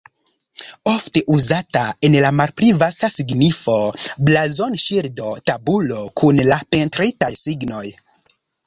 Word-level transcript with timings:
Ofte 0.91 1.21
uzata 1.35 1.83
en 2.09 2.17
la 2.25 2.31
malpli 2.39 2.71
vasta 2.85 3.11
signifo 3.17 3.77
blazon-ŝildo, 4.31 5.39
tabulo 5.51 6.05
kun 6.23 6.45
la 6.53 6.63
pentritaj 6.75 7.35
signoj. 7.47 7.89